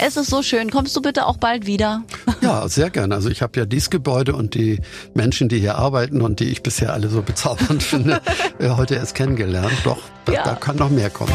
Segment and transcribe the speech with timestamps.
[0.00, 0.70] Es ist so schön.
[0.70, 2.02] Kommst du bitte auch bald wieder?
[2.40, 3.16] Ja, sehr gerne.
[3.16, 4.80] Also ich habe ja dieses Gebäude und die
[5.12, 8.20] Menschen, die hier arbeiten und die ich bisher alle so bezaubernd finde,
[8.60, 9.72] äh, heute erst kennengelernt.
[9.82, 10.44] Doch, da, ja.
[10.44, 11.32] da kann noch mehr kommen.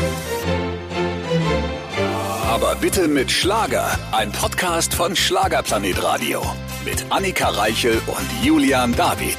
[2.47, 3.91] Aber bitte mit Schlager.
[4.13, 6.41] Ein Podcast von Schlagerplanet Radio.
[6.85, 9.37] Mit Annika Reichel und Julian David.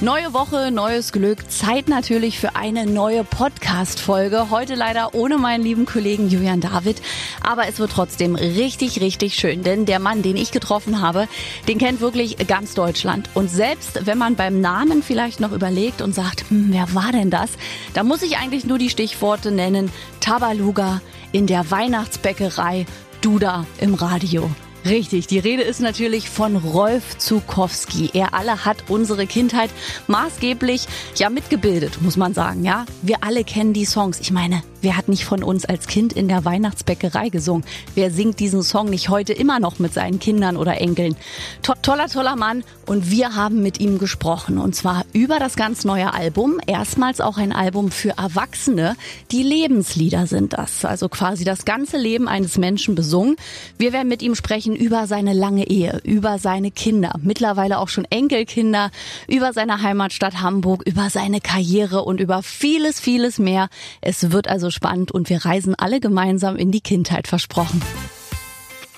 [0.00, 1.50] Neue Woche, neues Glück.
[1.50, 4.48] Zeit natürlich für eine neue Podcast-Folge.
[4.48, 7.02] Heute leider ohne meinen lieben Kollegen Julian David.
[7.42, 9.64] Aber es wird trotzdem richtig, richtig schön.
[9.64, 11.26] Denn der Mann, den ich getroffen habe,
[11.66, 13.28] den kennt wirklich ganz Deutschland.
[13.34, 17.30] Und selbst wenn man beim Namen vielleicht noch überlegt und sagt, hm, wer war denn
[17.30, 17.50] das?
[17.92, 19.90] Da muss ich eigentlich nur die Stichworte nennen.
[20.20, 21.00] Tabaluga
[21.32, 22.86] in der Weihnachtsbäckerei,
[23.20, 24.48] Duda im Radio.
[24.84, 28.10] Richtig, die Rede ist natürlich von Rolf Zukowski.
[28.14, 29.70] Er alle hat unsere Kindheit
[30.06, 30.86] maßgeblich
[31.16, 32.86] ja mitgebildet, muss man sagen, ja.
[33.02, 34.20] Wir alle kennen die Songs.
[34.20, 37.64] Ich meine, wer hat nicht von uns als Kind in der Weihnachtsbäckerei gesungen?
[37.94, 41.16] Wer singt diesen Song nicht heute immer noch mit seinen Kindern oder Enkeln?
[41.62, 45.84] To toller, toller Mann und wir haben mit ihm gesprochen und zwar über das ganz
[45.84, 46.60] neue Album.
[46.66, 48.96] Erstmals auch ein Album für Erwachsene.
[49.30, 53.36] Die Lebenslieder sind das, also quasi das ganze Leben eines Menschen besungen.
[53.78, 58.06] Wir werden mit ihm sprechen über seine lange Ehe, über seine Kinder, mittlerweile auch schon
[58.06, 58.90] Enkelkinder,
[59.26, 63.68] über seine Heimatstadt Hamburg, über seine Karriere und über vieles, vieles mehr.
[64.00, 67.80] Es wird also spannend und wir reisen alle gemeinsam in die Kindheit versprochen.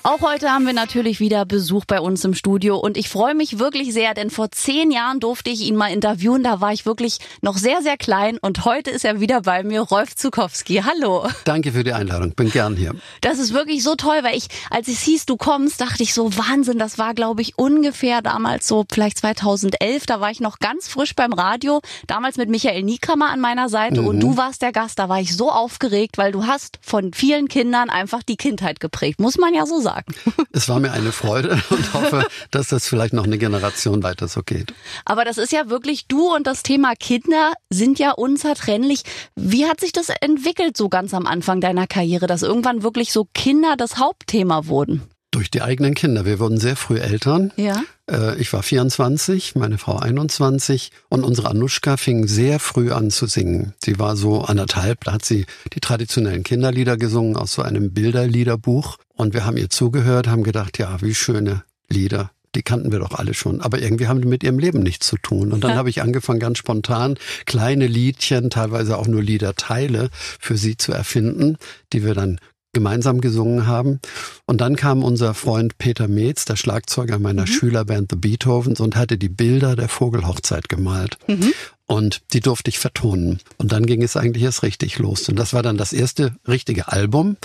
[0.03, 3.59] Auch heute haben wir natürlich wieder Besuch bei uns im Studio und ich freue mich
[3.59, 6.41] wirklich sehr, denn vor zehn Jahren durfte ich ihn mal interviewen.
[6.41, 9.81] Da war ich wirklich noch sehr, sehr klein und heute ist er wieder bei mir,
[9.81, 10.81] Rolf Zukowski.
[10.83, 11.27] Hallo.
[11.43, 12.33] Danke für die Einladung.
[12.33, 12.95] Bin gern hier.
[13.21, 16.35] Das ist wirklich so toll, weil ich, als es hieß, du kommst, dachte ich so,
[16.35, 20.07] Wahnsinn, das war, glaube ich, ungefähr damals so, vielleicht 2011.
[20.07, 24.01] Da war ich noch ganz frisch beim Radio, damals mit Michael Niekammer an meiner Seite
[24.01, 24.07] mhm.
[24.07, 24.97] und du warst der Gast.
[24.97, 29.19] Da war ich so aufgeregt, weil du hast von vielen Kindern einfach die Kindheit geprägt.
[29.19, 30.13] Muss man ja so sagen sagen.
[30.53, 34.43] Es war mir eine Freude und hoffe, dass das vielleicht noch eine Generation weiter so
[34.43, 34.73] geht.
[35.05, 39.03] Aber das ist ja wirklich du und das Thema Kinder sind ja unzertrennlich.
[39.35, 43.27] Wie hat sich das entwickelt so ganz am Anfang deiner Karriere, dass irgendwann wirklich so
[43.33, 45.03] Kinder das Hauptthema wurden?
[45.31, 46.25] Durch die eigenen Kinder.
[46.25, 47.53] Wir wurden sehr früh Eltern.
[47.55, 47.81] Ja.
[48.09, 53.27] Äh, ich war 24, meine Frau 21 und unsere Anushka fing sehr früh an zu
[53.27, 53.73] singen.
[53.83, 58.97] Sie war so anderthalb, da hat sie die traditionellen Kinderlieder gesungen aus so einem Bilderliederbuch
[59.13, 63.13] und wir haben ihr zugehört, haben gedacht, ja, wie schöne Lieder die kannten wir doch
[63.13, 63.61] alle schon.
[63.61, 65.51] Aber irgendwie haben die mit ihrem Leben nichts zu tun.
[65.51, 65.77] Und dann ja.
[65.77, 67.15] habe ich angefangen, ganz spontan
[67.45, 71.57] kleine Liedchen, teilweise auch nur Liederteile für sie zu erfinden,
[71.93, 72.39] die wir dann
[72.73, 73.99] gemeinsam gesungen haben.
[74.45, 77.47] Und dann kam unser Freund Peter Metz, der Schlagzeuger meiner mhm.
[77.47, 81.17] Schülerband The Beethovens, und hatte die Bilder der Vogelhochzeit gemalt.
[81.27, 81.53] Mhm.
[81.85, 83.39] Und die durfte ich vertonen.
[83.57, 85.27] Und dann ging es eigentlich erst richtig los.
[85.27, 87.35] Und das war dann das erste richtige Album.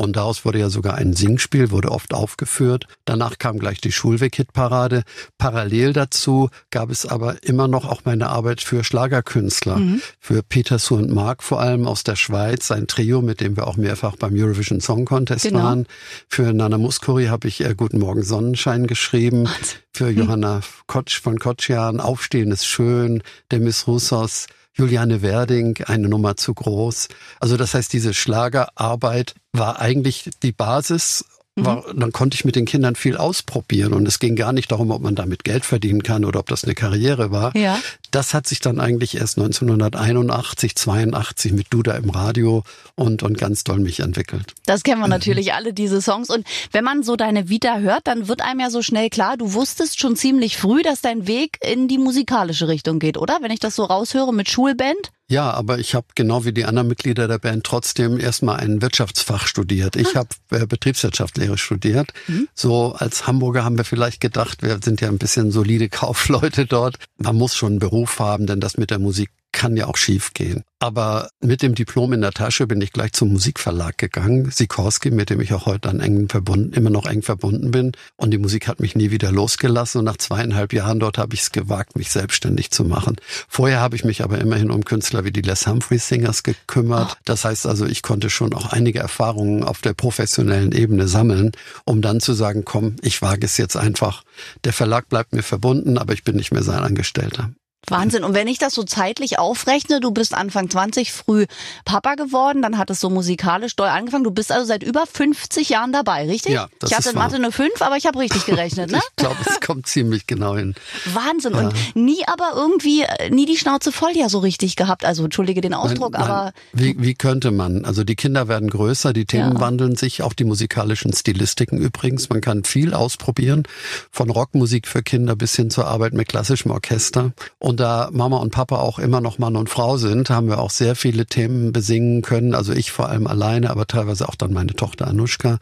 [0.00, 2.86] Und daraus wurde ja sogar ein Singspiel, wurde oft aufgeführt.
[3.04, 5.02] Danach kam gleich die Schulweg-Hitparade.
[5.36, 9.76] Parallel dazu gab es aber immer noch auch meine Arbeit für Schlagerkünstler.
[9.76, 10.00] Mhm.
[10.18, 13.66] Für Peter Su und Mark vor allem aus der Schweiz, ein Trio, mit dem wir
[13.66, 15.64] auch mehrfach beim Eurovision Song Contest genau.
[15.64, 15.86] waren.
[16.28, 19.44] Für Nana Muskuri habe ich äh, Guten Morgen Sonnenschein geschrieben.
[19.44, 19.76] Was?
[19.92, 20.16] Für hm.
[20.16, 23.22] Johanna Kotsch von Kotschan, Aufstehen ist schön,
[23.52, 27.08] Demis Roussos, Juliane Werding, eine Nummer zu groß.
[27.40, 31.24] Also das heißt, diese Schlagerarbeit war eigentlich die Basis
[31.56, 32.00] war, mhm.
[32.00, 35.02] dann konnte ich mit den Kindern viel ausprobieren und es ging gar nicht darum, ob
[35.02, 37.54] man damit Geld verdienen kann oder ob das eine Karriere war.
[37.56, 37.78] Ja.
[38.10, 43.64] Das hat sich dann eigentlich erst 1981, 82 mit Duda im Radio und, und ganz
[43.64, 44.54] doll mich entwickelt.
[44.66, 45.10] Das kennen wir mhm.
[45.10, 46.30] natürlich alle, diese Songs.
[46.30, 49.52] Und wenn man so deine Vita hört, dann wird einem ja so schnell klar, du
[49.52, 53.38] wusstest schon ziemlich früh, dass dein Weg in die musikalische Richtung geht, oder?
[53.40, 55.10] Wenn ich das so raushöre mit Schulband?
[55.30, 59.46] Ja, aber ich habe genau wie die anderen Mitglieder der Band trotzdem erstmal ein Wirtschaftsfach
[59.46, 59.94] studiert.
[59.94, 60.24] Ich ah.
[60.24, 62.12] habe äh, Betriebswirtschaftslehre studiert.
[62.26, 62.48] Mhm.
[62.52, 66.96] So als Hamburger haben wir vielleicht gedacht, wir sind ja ein bisschen solide Kaufleute dort.
[67.16, 70.32] Man muss schon einen Beruf haben, denn das mit der Musik kann ja auch schief
[70.32, 70.62] gehen.
[70.78, 75.28] Aber mit dem Diplom in der Tasche bin ich gleich zum Musikverlag gegangen, Sikorski, mit
[75.28, 77.92] dem ich auch heute an eng verbunden, immer noch eng verbunden bin.
[78.16, 79.98] Und die Musik hat mich nie wieder losgelassen.
[79.98, 83.16] Und nach zweieinhalb Jahren dort habe ich es gewagt, mich selbstständig zu machen.
[83.48, 87.18] Vorher habe ich mich aber immerhin um Künstler wie die Les Humphreys Singers gekümmert.
[87.24, 91.52] Das heißt also, ich konnte schon auch einige Erfahrungen auf der professionellen Ebene sammeln,
[91.84, 94.22] um dann zu sagen, komm, ich wage es jetzt einfach.
[94.64, 97.50] Der Verlag bleibt mir verbunden, aber ich bin nicht mehr sein Angestellter.
[97.88, 98.24] Wahnsinn.
[98.24, 101.46] Und wenn ich das so zeitlich aufrechne, du bist Anfang 20 früh
[101.84, 104.24] Papa geworden, dann hat es so musikalisch doll angefangen.
[104.24, 106.52] Du bist also seit über 50 Jahren dabei, richtig?
[106.52, 108.98] Ja, das Ich hatte in Mathe eine 5, aber ich habe richtig gerechnet, ne?
[108.98, 110.74] Ich glaube, es kommt ziemlich genau hin.
[111.12, 111.54] Wahnsinn.
[111.54, 115.04] Und nie aber irgendwie, äh, nie die Schnauze voll ja so richtig gehabt.
[115.04, 116.30] Also entschuldige den Ausdruck, Nein, nein.
[116.30, 117.84] aber Wie, wie könnte man?
[117.84, 119.60] Also die Kinder werden größer, die Themen Ja.
[119.60, 122.28] wandeln sich, auch die musikalischen Stilistiken übrigens.
[122.28, 123.64] Man kann viel ausprobieren,
[124.12, 127.32] von Rockmusik für Kinder bis hin zur Arbeit mit klassischem Orchester.
[127.58, 130.70] Und da Mama und Papa auch immer noch Mann und Frau sind, haben wir auch
[130.70, 132.54] sehr viele Themen besingen können.
[132.54, 135.58] Also ich vor allem alleine, aber teilweise auch dann meine Tochter Anushka,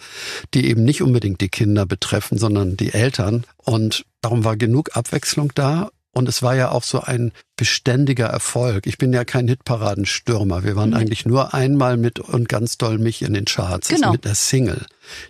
[0.54, 3.44] die eben nicht unbedingt die Kinder betreffen, sondern die Eltern.
[3.56, 5.90] Und darum war genug Abwechslung da.
[6.12, 8.86] Und es war ja auch so ein beständiger Erfolg.
[8.86, 10.64] Ich bin ja kein Hitparadenstürmer.
[10.64, 10.76] Wir Mhm.
[10.76, 14.12] waren eigentlich nur einmal mit und ganz doll mich in den Charts Genau.
[14.12, 14.86] mit der Single.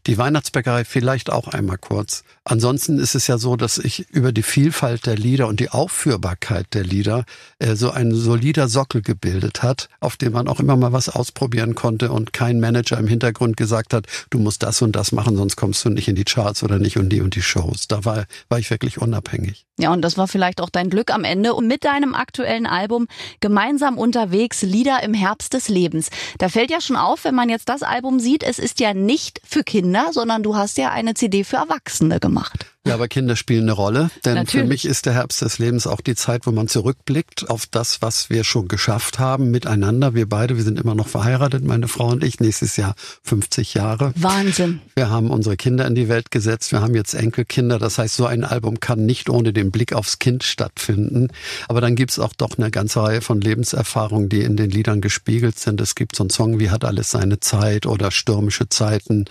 [0.08, 2.24] Die Weihnachtsbäckerei vielleicht auch einmal kurz.
[2.44, 6.74] Ansonsten ist es ja so, dass ich über die Vielfalt der Lieder und die Aufführbarkeit
[6.74, 7.24] der Lieder
[7.60, 11.76] äh, so ein solider Sockel gebildet hat, auf dem man auch immer mal was ausprobieren
[11.76, 15.54] konnte und kein Manager im Hintergrund gesagt hat, du musst das und das machen, sonst
[15.54, 17.86] kommst du nicht in die Charts oder nicht in die und die Shows.
[17.86, 19.64] Da war, war ich wirklich unabhängig.
[19.78, 21.54] Ja, und das war vielleicht auch dein Glück am Ende.
[21.54, 23.06] Und mit deinem aktuellen Album
[23.40, 26.10] Gemeinsam unterwegs, Lieder im Herbst des Lebens.
[26.38, 29.40] Da fällt ja schon auf, wenn man jetzt das Album sieht, es ist ja nicht
[29.44, 32.66] für Kinder, sondern du hast ja eine CD für Erwachsene gemacht.
[32.88, 34.64] Ja, aber Kinder spielen eine Rolle, denn Natürlich.
[34.64, 38.00] für mich ist der Herbst des Lebens auch die Zeit, wo man zurückblickt auf das,
[38.00, 40.14] was wir schon geschafft haben miteinander.
[40.14, 42.94] Wir beide, wir sind immer noch verheiratet, meine Frau und ich, nächstes Jahr
[43.24, 44.12] 50 Jahre.
[44.16, 44.80] Wahnsinn.
[44.96, 47.78] Wir haben unsere Kinder in die Welt gesetzt, wir haben jetzt Enkelkinder.
[47.78, 51.28] Das heißt, so ein Album kann nicht ohne den Blick aufs Kind stattfinden.
[51.68, 55.58] Aber dann gibt's auch doch eine ganze Reihe von Lebenserfahrungen, die in den Liedern gespiegelt
[55.58, 55.80] sind.
[55.82, 59.26] Es gibt so einen Song wie Hat alles seine Zeit oder Stürmische Zeiten.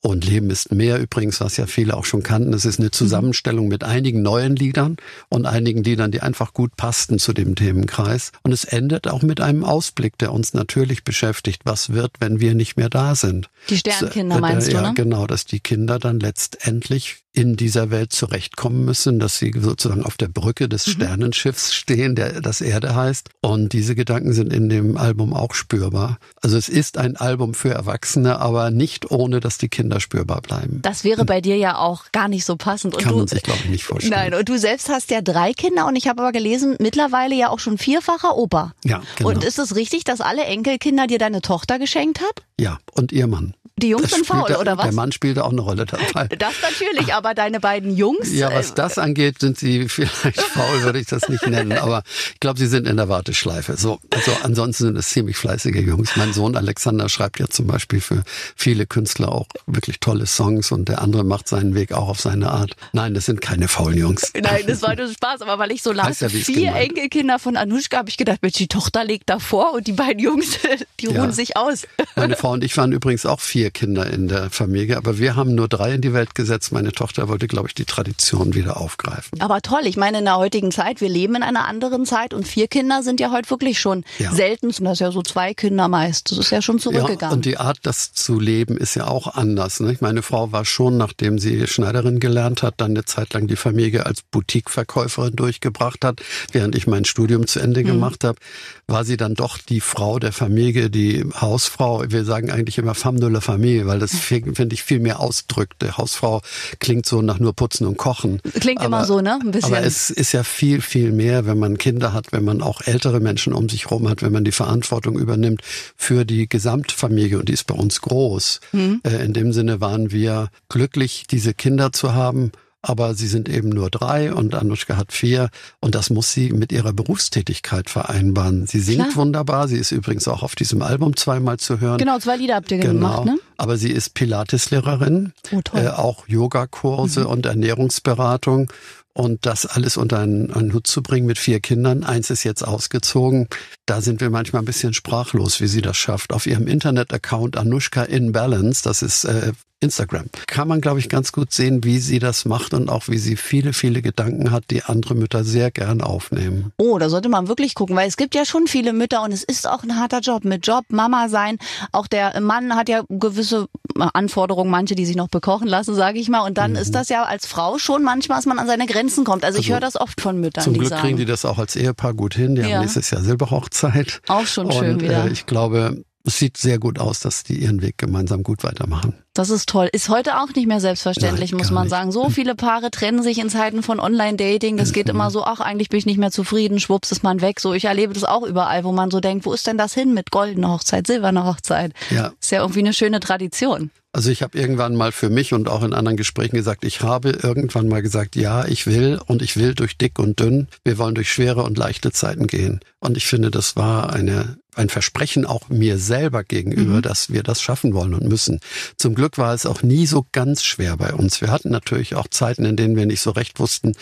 [0.00, 2.54] Und Leben ist mehr übrigens, was ja viele auch schon kannten.
[2.54, 4.96] Es ist eine Zusammenstellung mit einigen neuen Liedern
[5.28, 8.30] und einigen Liedern, die einfach gut passten zu dem Themenkreis.
[8.44, 11.62] Und es endet auch mit einem Ausblick, der uns natürlich beschäftigt.
[11.64, 13.50] Was wird, wenn wir nicht mehr da sind?
[13.70, 14.92] Die Sternkinder Äh, meinst du, ja, ne?
[14.94, 20.16] genau, dass die Kinder dann letztendlich in dieser Welt zurechtkommen müssen, dass sie sozusagen auf
[20.16, 20.90] der Brücke des Mhm.
[20.92, 23.30] Sternenschiffs stehen, der das Erde heißt.
[23.42, 26.18] Und diese Gedanken sind in dem Album auch spürbar.
[26.40, 30.80] Also es ist ein Album für Erwachsene, aber nicht ohne, dass die Kinder spürbar bleiben.
[30.82, 32.94] Das wäre bei dir ja auch gar nicht so passend.
[32.94, 34.30] Und Kann du, man sich, glaube ich, nicht vorstellen.
[34.30, 37.48] Nein, und du selbst hast ja drei Kinder und ich habe aber gelesen, mittlerweile ja
[37.50, 38.74] auch schon vierfacher Opa.
[38.84, 39.30] Ja, genau.
[39.30, 42.42] Und ist es richtig, dass alle Enkelkinder dir deine Tochter geschenkt hat?
[42.60, 43.54] Ja, und ihr Mann.
[43.78, 44.84] Die Jungs Das sind faul, spielte- oder was?
[44.84, 46.26] Der Mann spielte auch eine Rolle dabei.
[46.36, 48.32] Das natürlich, aber deine beiden Jungs.
[48.32, 51.72] Ja, äh, was das angeht, sind sie vielleicht faul, würde ich das nicht nennen.
[51.78, 52.02] Aber
[52.34, 53.76] ich glaube, sie sind in der Warteschleife.
[53.76, 56.16] So, also ansonsten sind es ziemlich fleißige Jungs.
[56.16, 58.22] Mein Sohn Alexander schreibt ja zum Beispiel für
[58.56, 62.50] viele Künstler auch wirklich tolle Songs und der andere macht seinen Weg auch auf seine
[62.50, 62.72] Art.
[62.92, 64.32] Nein, das sind keine faulen Jungs.
[64.40, 66.74] Nein, das war nur Spaß, aber weil ich so las, ja, vier.
[66.74, 70.58] Enkelkinder von Anushka, habe ich gedacht, Mensch, die Tochter legt davor und die beiden Jungs,
[71.00, 71.20] die Ja.
[71.22, 71.82] ruhen sich aus.
[72.16, 75.54] Meine Frau und ich waren übrigens auch vier Kinder in der Familie, aber wir haben
[75.54, 76.72] nur drei in die Welt gesetzt.
[76.72, 79.40] Meine Tochter wollte, glaube ich, die Tradition wieder aufgreifen.
[79.40, 82.46] Aber toll, ich meine, in der heutigen Zeit, wir leben in einer anderen Zeit und
[82.46, 84.32] vier Kinder sind ja heute wirklich schon Ja.
[84.32, 84.68] selten.
[84.68, 86.30] Das ist ja so zwei Kinder meist.
[86.30, 87.36] Das ist ja schon Ja, zurückgegangen.
[87.36, 89.80] und die Art, das zu leben, ist ja auch anders.
[89.80, 89.96] Ne?
[90.00, 94.06] Meine Frau war schon, nachdem sie Schneiderin gelernt hat, dann eine Zeit lang die Familie
[94.06, 96.20] als Boutiqueverkäuferin durchgebracht hat.
[96.52, 98.38] Während ich mein Studium zu Ende gemacht habe,
[98.86, 102.04] war sie dann doch die Frau der Familie, die Hausfrau.
[102.08, 105.18] Wir sagen eigentlich immer Femme de la Famille, weil das fi- finde ich viel mehr
[105.20, 105.82] ausdrückt.
[105.82, 106.42] Die Hausfrau
[106.78, 108.40] klingt so nach nur Putzen und Kochen.
[108.60, 109.38] Klingt immer so, ne?
[109.42, 109.74] Ein bisschen.
[109.74, 113.18] Aber es ist ja viel, viel mehr, wenn man Kinder hat, wenn man auch ältere
[113.20, 115.62] Menschen um sich herum hat, wenn man die Verantwortung übernimmt
[115.96, 118.60] für die Gesamtfamilie und die ist bei uns groß.
[118.72, 119.00] Mhm.
[119.02, 122.52] Äh, in dem Sinne waren wir glücklich, diese Kinder zu haben.
[122.80, 126.70] Aber sie sind eben nur drei und Anushka hat vier und das muss sie mit
[126.70, 128.66] ihrer Berufstätigkeit vereinbaren.
[128.68, 129.16] Sie singt Klar.
[129.16, 131.98] wunderbar, sie ist übrigens auch auf diesem Album zweimal zu hören.
[131.98, 133.36] genau, zwei Lieder habt ihr gemacht, ne?
[133.56, 135.56] Aber sie ist Pilateslehrerin, Oh.
[135.56, 135.62] Mhm.
[135.74, 138.72] äh, auch Yogakurse und Ernährungsberatung.
[139.14, 142.04] Und das alles unter einen, einen Hut zu bringen mit vier Kindern.
[142.04, 143.48] Eins ist jetzt ausgezogen.
[143.84, 146.32] Da sind wir manchmal ein bisschen sprachlos, wie sie das schafft.
[146.32, 151.30] Auf ihrem Internet-Account Anushka in Balance, das ist äh, Instagram, kann man, glaube ich, ganz
[151.32, 154.82] gut sehen, wie sie das macht und auch wie sie viele, viele Gedanken hat, die
[154.82, 156.72] andere Mütter sehr gern aufnehmen.
[156.78, 159.44] Oh, da sollte man wirklich gucken, weil es gibt ja schon viele Mütter und es
[159.44, 161.58] ist auch ein harter Job mit Job, Mama sein.
[161.92, 163.68] Auch der Mann hat ja gewisse
[164.14, 166.40] Anforderungen, manche, die sich noch bekochen lassen, sage ich mal.
[166.40, 166.54] Und Mhm.
[166.54, 169.44] dann ist das ja als Frau schon manchmal, dass man an seine Grenzen kommt.
[169.44, 171.02] Also, ich höre das oft von Müttern, Zum Glück sagen.
[171.02, 172.54] kriegen die das auch als Ehepaar gut hin.
[172.56, 172.68] Die Ja.
[172.74, 174.20] haben nächstes Jahr Silberhochzeit.
[174.28, 175.26] Auch schon schön und, wieder.
[175.26, 179.14] Äh, ich glaube, es sieht sehr gut aus, dass die ihren Weg gemeinsam gut weitermachen.
[179.38, 179.88] Das ist toll.
[179.92, 181.90] Ist heute auch nicht mehr selbstverständlich, Nein, muss man nicht.
[181.90, 182.10] sagen.
[182.10, 184.76] So viele Paare trennen sich in Zeiten von Online-Dating.
[184.76, 187.60] Das geht immer so, ach, eigentlich bin ich nicht mehr zufrieden, schwupps ist man weg.
[187.60, 190.12] So, ich erlebe das auch überall, wo man so denkt, wo ist denn das hin
[190.12, 191.92] mit goldener Hochzeit, silberner Hochzeit?
[192.10, 192.32] Ja.
[192.40, 193.92] Ist ja irgendwie eine schöne Tradition.
[194.10, 197.30] Also ich habe irgendwann mal für mich und auch in anderen Gesprächen gesagt, ich habe
[197.30, 200.66] irgendwann mal gesagt, ja, ich will und ich will durch dick und dünn.
[200.82, 202.80] Wir wollen durch schwere und leichte Zeiten gehen.
[202.98, 207.60] Und ich finde, das war eine ein Versprechen auch mir selber gegenüber, dass wir das
[207.60, 208.60] schaffen wollen und müssen.
[208.96, 211.40] Zum Glück war es auch nie so ganz schwer bei uns.
[211.40, 213.92] Wir hatten natürlich auch Zeiten, in denen wir nicht so recht wussten,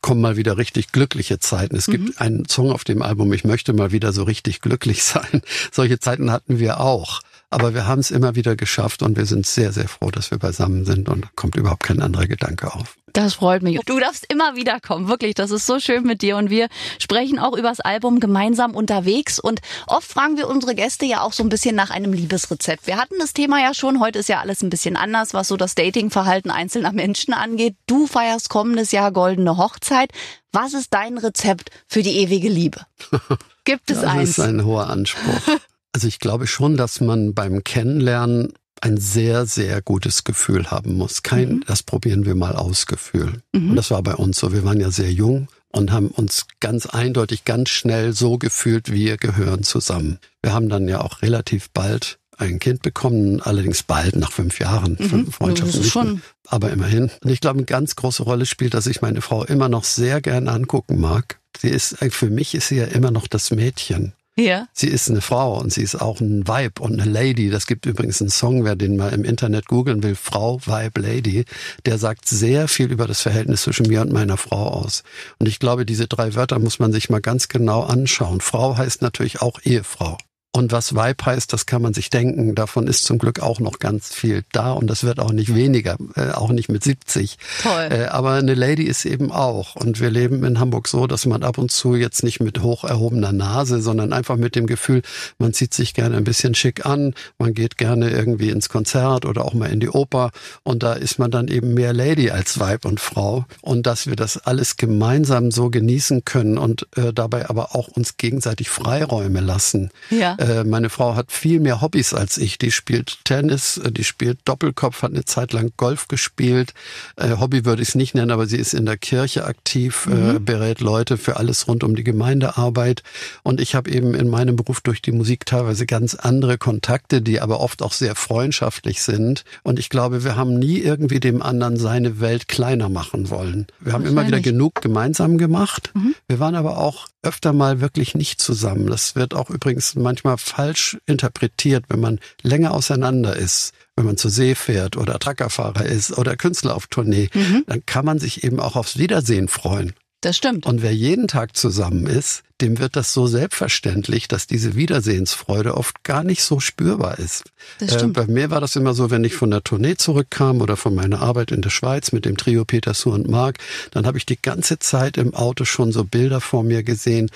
[0.00, 1.76] kommen mal wieder richtig glückliche Zeiten.
[1.76, 5.42] Es gibt einen Song auf dem Album, ich möchte mal wieder so richtig glücklich sein.
[5.72, 7.20] Solche Zeiten hatten wir auch.
[7.52, 10.38] Aber wir haben es immer wieder geschafft und wir sind sehr, sehr froh, dass wir
[10.38, 12.96] beisammen sind und kommt überhaupt kein anderer Gedanke auf.
[13.12, 13.80] Das freut mich.
[13.86, 15.34] Du darfst immer wieder kommen, wirklich.
[15.34, 16.36] Das ist so schön mit dir.
[16.36, 16.68] Und wir
[17.00, 19.40] sprechen auch übers Album gemeinsam unterwegs.
[19.40, 22.86] Und oft fragen wir unsere Gäste ja auch so ein bisschen nach einem Liebesrezept.
[22.86, 23.98] Wir hatten das Thema ja schon.
[23.98, 27.74] Heute ist ja alles ein bisschen anders, was so das Datingverhalten einzelner Menschen angeht.
[27.88, 30.12] Du feierst kommendes Jahr goldene Hochzeit.
[30.52, 32.86] Was ist dein Rezept für die ewige Liebe?
[33.64, 34.30] Gibt es Das eins?
[34.30, 35.40] ist ein hoher Anspruch.
[35.92, 41.22] Also ich glaube schon, dass man beim Kennenlernen ein sehr, sehr gutes Gefühl haben muss.
[41.22, 43.42] Kein, das probieren wir mal aus Gefühl.
[43.70, 44.52] Und das war bei uns so.
[44.52, 49.16] Wir waren ja sehr jung und haben uns ganz eindeutig, ganz schnell so gefühlt, wir
[49.18, 50.18] gehören zusammen.
[50.42, 54.96] Wir haben dann ja auch relativ bald ein Kind bekommen, allerdings bald nach fünf Jahren
[54.98, 55.30] mhm.
[55.30, 55.74] Freundschaft.
[55.74, 57.10] Ist schon aber immerhin.
[57.22, 60.22] Und ich glaube, eine ganz große Rolle spielt, dass ich meine Frau immer noch sehr
[60.22, 61.38] gerne angucken mag.
[61.58, 64.14] Sie ist, für mich ist sie ja immer noch das Mädchen.
[64.36, 64.68] Ja.
[64.72, 67.50] Sie ist eine Frau und sie ist auch ein Vibe und eine Lady.
[67.50, 71.44] Das gibt übrigens einen Song, wer den mal im Internet googeln will, Frau, Vibe, Lady.
[71.84, 75.02] Der sagt sehr viel über das Verhältnis zwischen mir und meiner Frau aus.
[75.38, 78.40] Und ich glaube, diese drei Wörter muss man sich mal ganz genau anschauen.
[78.40, 80.16] Frau heißt natürlich auch Ehefrau.
[80.52, 82.56] Und was Vibe heißt, das kann man sich denken.
[82.56, 85.96] Davon ist zum Glück auch noch ganz viel da und das wird auch nicht weniger,
[86.16, 87.38] äh, auch nicht mit 70.
[87.62, 87.88] Toll.
[87.88, 89.76] Äh, aber eine Lady ist eben auch.
[89.76, 92.82] Und wir leben in Hamburg so, dass man ab und zu jetzt nicht mit hoch
[92.82, 95.02] erhobener Nase, sondern einfach mit dem Gefühl,
[95.38, 99.44] man zieht sich gerne ein bisschen schick an, man geht gerne irgendwie ins Konzert oder
[99.44, 100.32] auch mal in die Oper.
[100.64, 103.44] Und da ist man dann eben mehr Lady als Weib und Frau.
[103.60, 108.16] Und dass wir das alles gemeinsam so genießen können und äh, dabei aber auch uns
[108.16, 109.90] gegenseitig Freiräume lassen.
[110.10, 110.36] Ja.
[110.40, 112.56] Äh, meine Frau hat viel mehr Hobbys als ich.
[112.56, 116.72] Die spielt Tennis, äh, die spielt Doppelkopf, hat eine Zeit lang Golf gespielt.
[117.16, 120.36] Äh, Hobby würde ich es nicht nennen, aber sie ist in der Kirche aktiv, mhm.
[120.36, 123.02] äh, berät Leute für alles rund um die Gemeindearbeit.
[123.42, 127.40] Und ich habe eben in meinem Beruf durch die Musik teilweise ganz andere Kontakte, die
[127.40, 129.44] aber oft auch sehr freundschaftlich sind.
[129.62, 133.66] Und ich glaube, wir haben nie irgendwie dem anderen seine Welt kleiner machen wollen.
[133.78, 135.90] Wir haben immer wieder genug gemeinsam gemacht.
[135.94, 136.14] Mhm.
[136.28, 138.86] Wir waren aber auch öfter mal wirklich nicht zusammen.
[138.86, 143.72] Das wird auch übrigens manchmal falsch interpretiert, wenn man länger auseinander ist.
[143.96, 147.64] Wenn man zur See fährt oder Truckerfahrer ist oder Künstler auf Tournee, mhm.
[147.66, 149.92] dann kann man sich eben auch aufs Wiedersehen freuen.
[150.20, 150.66] Das stimmt.
[150.66, 156.04] Und wer jeden Tag zusammen ist, dem wird das so selbstverständlich, dass diese Wiedersehensfreude oft
[156.04, 157.44] gar nicht so spürbar ist.
[157.78, 158.18] Das stimmt.
[158.18, 160.94] Äh, bei mir war das immer so, wenn ich von der Tournee zurückkam oder von
[160.94, 163.58] meiner Arbeit in der Schweiz mit dem Trio Peter Su und Mark,
[163.92, 167.30] dann habe ich die ganze Zeit im Auto schon so Bilder vor mir gesehen,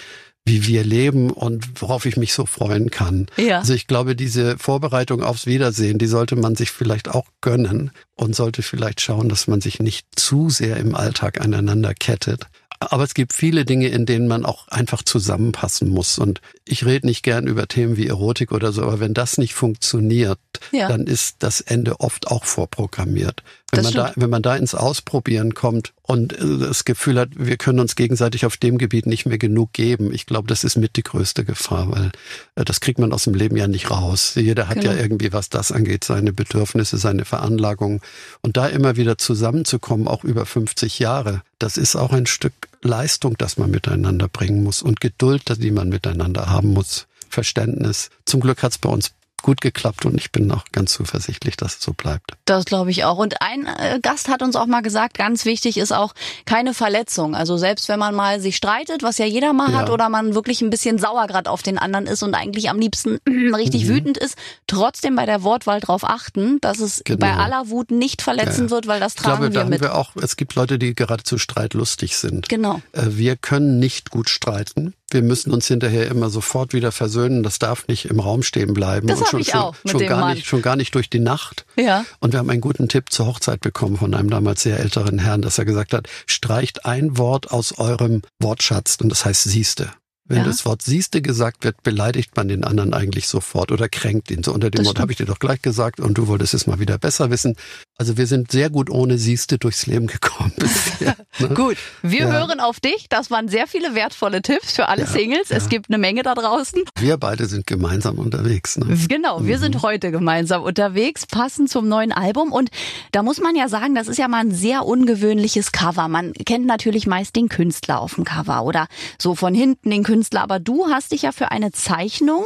[0.47, 3.27] wie wir leben und worauf ich mich so freuen kann.
[3.37, 3.59] Ja.
[3.59, 8.37] Also ich glaube, diese Vorbereitung aufs Wiedersehen, die sollte man sich vielleicht auch gönnen und
[8.37, 12.47] sollte vielleicht schauen, dass man sich nicht zu sehr im Alltag aneinander kettet.
[12.81, 16.19] Aber es gibt viele Dinge, in denen man auch einfach zusammenpassen muss.
[16.19, 19.55] Und ich rede nicht gern über Themen wie Erotik oder so, aber wenn das nicht
[19.55, 20.39] funktioniert,
[20.73, 20.89] ja.
[20.89, 23.43] dann ist das Ende oft auch vorprogrammiert.
[23.76, 27.81] Wenn man, da, wenn man da ins Ausprobieren kommt und das Gefühl hat, wir können
[27.81, 31.02] uns gegenseitig auf dem Gebiet nicht mehr genug geben, ich glaube, das ist mit die
[31.02, 32.12] größte Gefahr, weil
[32.54, 34.35] das kriegt man aus dem Leben ja nicht raus.
[34.37, 34.93] Jeder hat genau.
[34.93, 38.00] ja irgendwie, was das angeht, seine Bedürfnisse, seine Veranlagungen.
[38.43, 42.52] Und da immer wieder zusammenzukommen, auch über 50 Jahre, das ist auch ein Stück
[42.83, 47.07] Leistung, das man miteinander bringen muss und Geduld, die man miteinander haben muss.
[47.31, 48.11] Verständnis.
[48.25, 49.12] Zum Glück hat es bei uns
[49.45, 52.33] gut geklappt und ich bin auch ganz zuversichtlich, dass es so bleibt.
[52.47, 53.19] Das glaube ich auch.
[53.19, 56.15] Und ein äh, Gast hat uns auch mal gesagt, ganz wichtig ist auch
[56.47, 57.35] keine Verletzung.
[57.37, 59.79] Also selbst wenn man mal sich streitet, was ja jeder mal Ja.
[59.81, 62.79] hat, oder man wirklich ein bisschen sauer gerade auf den anderen ist und eigentlich am
[62.79, 63.19] liebsten
[63.55, 64.37] richtig wütend ist,
[64.67, 67.19] trotzdem bei der Wortwahl drauf achten, dass es Genau.
[67.21, 68.71] bei aller Wut nicht verletzen Ja.
[68.71, 69.81] wird, weil das Ich glaube, tragen da wir haben mit.
[69.83, 72.49] wir auch, es gibt Leute, die geradezu streitlustig sind.
[72.49, 72.81] Genau.
[72.93, 74.95] Äh, Wir können nicht gut streiten.
[75.14, 77.42] Wir müssen uns hinterher immer sofort wieder versöhnen.
[77.44, 79.06] Das darf nicht im Raum stehen bleiben.
[79.06, 80.35] Das und hab schon, ich schon, auch mit schon dem gar Mann.
[80.35, 81.64] nicht, schon gar nicht durch die Nacht.
[81.76, 82.04] Ja.
[82.21, 85.40] Und wir haben einen guten Tipp zur Hochzeit bekommen von einem damals sehr älteren Herrn,
[85.40, 89.90] dass er gesagt hat, streicht ein Wort aus eurem Wortschatz und das heißt siehste.
[90.26, 90.44] Wenn Ja.
[90.44, 94.42] das Wort siehste gesagt wird, beleidigt man den anderen eigentlich sofort oder kränkt ihn.
[94.42, 96.66] So unter dem Das Wort habe ich dir doch gleich gesagt und du wolltest es
[96.66, 97.56] mal wieder besser wissen.
[97.97, 101.15] Also wir sind sehr gut ohne siehste durchs Leben gekommen bisher.
[101.39, 101.49] ne?
[101.51, 102.33] Gut, wir Ja.
[102.33, 103.07] hören auf dich.
[103.09, 105.51] Das waren sehr viele wertvolle Tipps für alle Ja, Singles.
[105.51, 105.69] Es ja.
[105.69, 106.83] gibt eine Menge da draußen.
[106.99, 108.77] Wir beide sind gemeinsam unterwegs.
[108.79, 108.99] Ne?
[109.09, 112.51] Genau, wir sind heute gemeinsam unterwegs, passend zum neuen Album.
[112.53, 112.71] Und
[113.13, 116.09] da muss man ja sagen, das ist ja mal ein sehr ungewöhnliches Cover.
[116.09, 118.89] Man kennt natürlich meist den Künstler auf dem Cover oder
[119.21, 120.43] so von hinten den Künstler.
[120.43, 122.45] Aber du hast dich ja für eine Zeichnung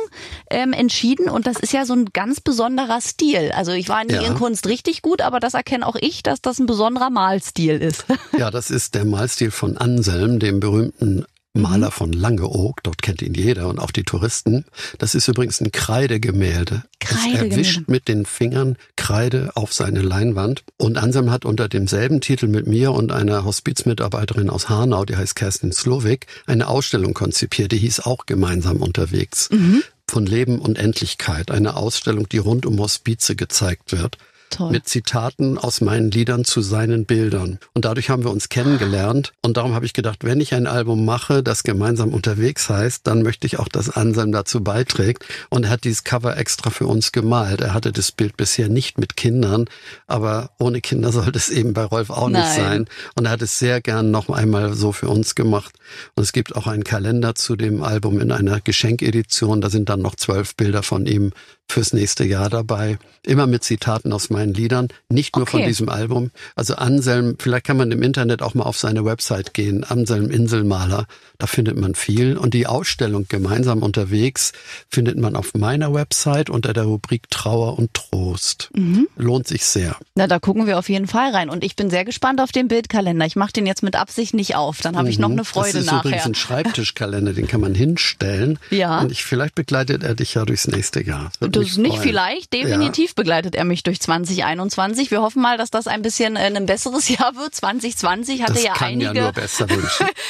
[0.51, 3.51] ähm, entschieden und das ist ja so ein ganz besonderer Stil.
[3.57, 6.59] Also ich war nie in Kunst richtig gut, aber das erkenne auch ich, dass das
[6.59, 8.05] ein besonderer Malstil ist.
[8.39, 11.63] Ja, das ist der Malstil von Anselm, dem berühmten Mhm.
[11.63, 12.83] Maler von Langeoog.
[12.83, 14.65] Dort kennt ihn jeder und auch die Touristen.
[14.99, 16.85] Das ist übrigens ein Kreidegemälde.
[17.01, 17.55] Es Kreidegemälde.
[17.55, 20.63] erwischt mit den Fingern Kreide auf seine Leinwand.
[20.77, 25.35] Und Anselm hat unter demselben Titel mit mir und einer Hospizmitarbeiterin aus Hanau, die heißt
[25.37, 27.73] Kerstin Slowik, eine Ausstellung konzipiert.
[27.73, 29.49] Die hieß auch gemeinsam unterwegs.
[29.51, 29.83] Mhm.
[30.07, 31.51] Von Leben und Endlichkeit.
[31.51, 34.19] Eine Ausstellung, die rund um Hospize gezeigt wird
[34.51, 34.71] Toll.
[34.71, 37.59] mit Zitaten aus meinen Liedern zu seinen Bildern.
[37.75, 39.33] Und dadurch haben wir uns kennengelernt.
[39.43, 43.23] Und darum habe ich gedacht, wenn ich ein Album mache, das gemeinsam unterwegs heißt, dann
[43.23, 45.25] möchte ich auch, dass Anselm dazu beiträgt.
[45.51, 47.61] Und er hat dieses Cover extra für uns gemalt.
[47.61, 49.67] Er hatte das Bild bisher nicht mit Kindern,
[50.07, 52.57] aber ohne Kinder sollte es eben bei Rolf auch nicht Nein.
[52.57, 52.89] sein.
[53.15, 55.75] Und er hat es sehr gern noch einmal so für uns gemacht.
[56.15, 59.61] Und es gibt auch einen Kalender zu dem Album in einer Geschenkedition.
[59.61, 61.33] Da sind dann noch zwölf Bilder von ihm
[61.71, 62.99] fürs nächste Jahr dabei.
[63.25, 65.69] Immer mit Zitaten aus meinen Liedern, nicht nur von Okay.
[65.69, 66.31] diesem Album.
[66.57, 71.07] Also Anselm, vielleicht kann man im Internet auch mal auf seine Website gehen, Anselm Inselmaler,
[71.39, 72.37] da findet man viel.
[72.37, 74.53] Und die Ausstellung gemeinsam unterwegs
[74.91, 78.71] findet man auf meiner Website unter der Rubrik Trauer und Trost.
[78.75, 79.09] Mhm.
[79.17, 79.97] Lohnt sich sehr.
[80.15, 81.51] Na, da gucken wir auf jeden Fall rein.
[81.51, 83.25] Und ich bin sehr gespannt auf den Bildkalender.
[83.27, 84.81] Ich mache den jetzt mit Absicht nicht auf.
[84.81, 85.35] Dann habe ich noch Mhm.
[85.35, 86.27] eine Freude Das ist übrigens nachher.
[86.27, 88.59] ein Schreibtischkalender, den kann man hinstellen.
[88.71, 89.01] Ja.
[89.01, 91.31] Und ich, vielleicht begleitet er dich ja durchs nächste Jahr.
[91.41, 92.03] Das mich nicht freuen.
[92.03, 94.01] vielleicht, definitiv begleitet er mich durch
[94.37, 95.11] 2021.
[95.11, 97.55] Wir hoffen mal, dass das ein bisschen äh, ein besseres Jahr wird.
[97.55, 99.33] 2020 hatte Das ja einige ja.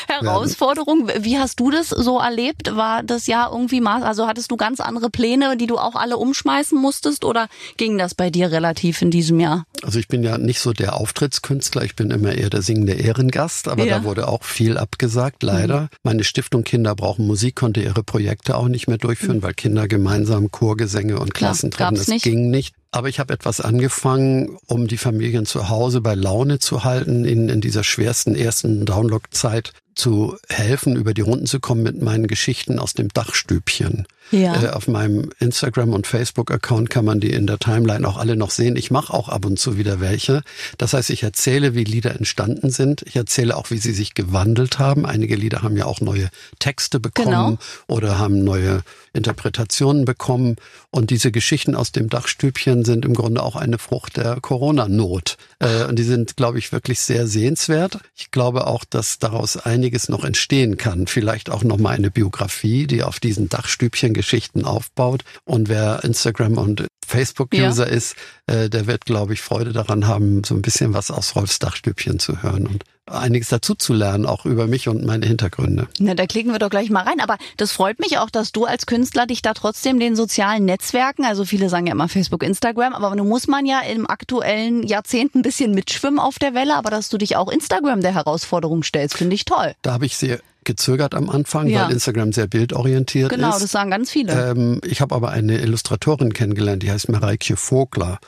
[0.07, 1.11] Herausforderungen.
[1.21, 2.75] Wie hast du das so erlebt?
[2.77, 6.17] War das Jahr irgendwie mal, also hattest du ganz andere Pläne, die du auch alle
[6.17, 9.65] umschmeißen musstest oder ging das bei dir relativ in diesem Jahr?
[9.83, 13.69] Also ich bin ja nicht so der Auftrittskünstler, ich bin immer eher der singende Ehrengast,
[13.69, 13.99] aber Ja.
[13.99, 14.03] Mhm.
[14.03, 15.89] da wurde auch viel abgesagt, leider.
[16.03, 20.51] Meine Stiftung Kinder brauchen Musik konnte ihre Projekte auch nicht mehr durchführen, weil Kinder gemeinsam
[20.51, 21.33] Chorgesänge und Mhm.
[21.33, 22.23] Klassentreffen, das nicht.
[22.25, 22.75] ging nicht.
[22.91, 27.49] Aber ich habe etwas angefangen, um die Familien zu Hause bei Laune zu halten, ihnen
[27.49, 32.79] in dieser schwersten ersten Download-Zeit zu helfen, über die Runden zu kommen mit meinen Geschichten
[32.79, 34.07] aus dem Dachstübchen.
[34.31, 34.63] Ja.
[34.63, 38.51] Äh, auf meinem Instagram- und Facebook-Account kann man die in der Timeline auch alle noch
[38.51, 38.77] sehen.
[38.77, 40.43] Ich mache auch ab und zu wieder welche.
[40.77, 43.03] Das heißt, ich erzähle, wie Lieder entstanden sind.
[43.07, 45.07] Ich erzähle auch, wie sie sich gewandelt haben.
[45.07, 47.59] Einige Lieder haben ja auch neue Texte bekommen Genau.
[47.87, 48.83] oder haben neue
[49.15, 50.57] Interpretationen bekommen.
[50.91, 55.37] Und diese Geschichten aus dem Dachstübchen sind im Grunde auch eine Frucht der Corona-Not.
[55.59, 57.99] Äh, und die sind, glaube ich, wirklich sehr sehenswert.
[58.15, 59.57] Ich glaube auch, dass daraus
[59.89, 61.07] einiges noch entstehen kann.
[61.07, 65.25] Vielleicht auch noch mal eine Biografie, die auf diesen Dachstübchen-Geschichten aufbaut.
[65.45, 68.15] Und wer Instagram und Facebook-User ist,
[68.47, 72.19] äh, der wird, glaube ich, Freude daran haben, so ein bisschen was aus Rolfs Dachstübchen
[72.19, 75.89] zu hören und einiges dazu zu lernen, auch über mich und meine Hintergründe.
[75.99, 77.21] Na, da klicken wir doch gleich mal rein.
[77.21, 81.25] Aber das freut mich auch, dass du als Künstler dich da trotzdem den sozialen Netzwerken,
[81.25, 85.35] also viele sagen ja immer Facebook, Instagram, aber nun muss man ja im aktuellen Jahrzehnt
[85.35, 89.17] ein bisschen mitschwimmen auf der Welle, aber dass du dich auch Instagram der Herausforderung stellst,
[89.17, 89.75] finde ich toll.
[89.83, 91.85] Da habe ich sehr gezögert am Anfang, Ja.
[91.87, 93.63] weil Instagram sehr bildorientiert Genau, ist.
[93.63, 94.51] das sagen ganz viele.
[94.51, 98.19] Ähm, ich habe aber eine Illustratorin kennengelernt, die heißt Mareike Vogler.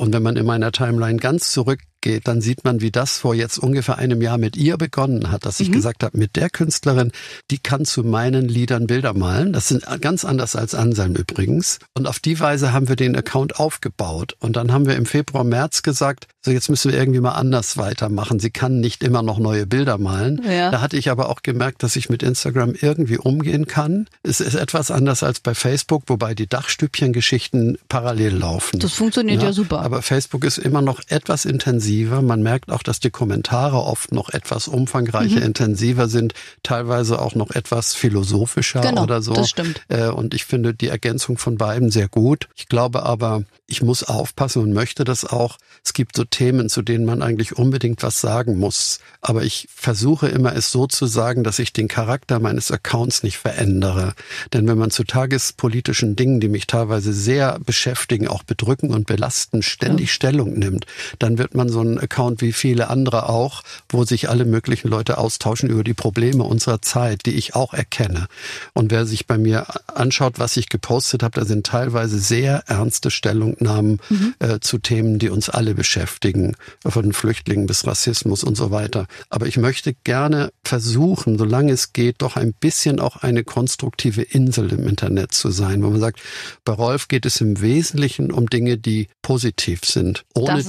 [0.00, 3.58] Und wenn man in meiner Timeline ganz zurückgeht, dann sieht man, wie das vor jetzt
[3.58, 7.12] ungefähr einem Jahr mit ihr begonnen hat, dass ich gesagt habe, mit der Künstlerin,
[7.50, 9.52] die kann zu meinen Liedern Bilder malen.
[9.52, 11.78] Das sind ganz anders als Anselm übrigens.
[11.94, 14.34] Und auf die Weise haben wir den Account aufgebaut.
[14.40, 17.76] Und dann haben wir im Februar, März gesagt, so jetzt müssen wir irgendwie mal anders
[17.76, 18.40] weitermachen.
[18.40, 20.40] Sie kann nicht immer noch neue Bilder malen.
[20.48, 20.70] Ja.
[20.70, 24.06] Da hatte ich aber auch gemerkt, dass ich mit Instagram irgendwie umgehen kann.
[24.22, 28.78] Es ist etwas anders als bei Facebook, wobei die Dachstübchen-Geschichten parallel laufen.
[28.78, 29.80] Das funktioniert ja super.
[29.90, 32.22] Aber Facebook ist immer noch etwas intensiver.
[32.22, 35.46] Man merkt auch, dass die Kommentare oft noch etwas umfangreicher, Mhm.
[35.46, 39.32] intensiver sind, teilweise auch noch etwas philosophischer Genau, oder so.
[39.34, 39.80] das stimmt.
[39.88, 42.48] Äh, Und ich finde die Ergänzung von beiden sehr gut.
[42.54, 45.58] Ich glaube aber, ich muss aufpassen und möchte das auch.
[45.84, 49.00] Es gibt so Themen, zu denen man eigentlich unbedingt was sagen muss.
[49.20, 53.38] Aber ich versuche immer, es so zu sagen, dass ich den Charakter meines Accounts nicht
[53.38, 54.14] verändere.
[54.52, 59.62] Denn wenn man zu tagespolitischen Dingen, die mich teilweise sehr beschäftigen, auch bedrücken und belasten,
[59.70, 60.86] ständig Stellung nimmt,
[61.18, 64.88] dann wird man so so ein Account wie viele andere auch, wo sich alle möglichen
[64.88, 68.26] Leute austauschen über die Probleme unserer Zeit, die ich auch erkenne.
[68.74, 73.10] Und wer sich bei mir anschaut, was ich gepostet habe, da sind teilweise sehr ernste
[73.10, 74.34] Stellungnahmen mhm.
[74.38, 76.56] äh, zu Themen, die uns alle beschäftigen,
[76.86, 79.06] von Flüchtlingen bis Rassismus und so weiter.
[79.30, 84.72] Aber ich möchte gerne versuchen, solange es geht, doch ein bisschen auch eine konstruktive Insel
[84.72, 86.20] im Internet zu sein, wo man sagt,
[86.64, 90.64] bei Rolf geht es im Wesentlichen um Dinge, die positiv sind, ohne,